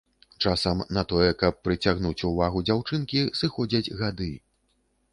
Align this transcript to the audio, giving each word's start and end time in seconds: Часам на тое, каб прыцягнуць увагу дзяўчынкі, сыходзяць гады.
Часам 0.45 0.79
на 0.97 1.03
тое, 1.11 1.27
каб 1.43 1.59
прыцягнуць 1.67 2.25
увагу 2.31 2.65
дзяўчынкі, 2.71 3.25
сыходзяць 3.41 3.87
гады. 4.05 4.35